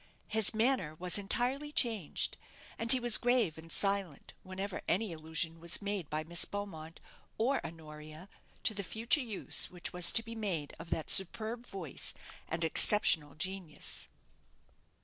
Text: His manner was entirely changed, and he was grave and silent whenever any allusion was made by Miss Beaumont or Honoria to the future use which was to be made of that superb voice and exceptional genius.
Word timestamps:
His 0.29 0.51
manner 0.55 0.95
was 0.95 1.19
entirely 1.19 1.71
changed, 1.71 2.35
and 2.79 2.91
he 2.91 2.99
was 2.99 3.19
grave 3.19 3.55
and 3.59 3.71
silent 3.71 4.33
whenever 4.41 4.81
any 4.87 5.13
allusion 5.13 5.59
was 5.59 5.79
made 5.79 6.09
by 6.09 6.23
Miss 6.23 6.43
Beaumont 6.43 6.99
or 7.37 7.63
Honoria 7.63 8.27
to 8.63 8.73
the 8.73 8.81
future 8.81 9.21
use 9.21 9.69
which 9.69 9.93
was 9.93 10.11
to 10.13 10.23
be 10.23 10.33
made 10.33 10.73
of 10.79 10.89
that 10.89 11.11
superb 11.11 11.67
voice 11.67 12.15
and 12.47 12.63
exceptional 12.63 13.35
genius. 13.35 14.07